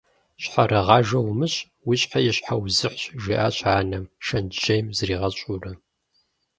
[0.41, 1.57] «Щхьэрыгъажэ умыщӏ,
[1.87, 5.71] уи щхьэ и щхьэузыхьщ»,- жиӏащ анэм, шэнтжьейм зригъэщӏурэ.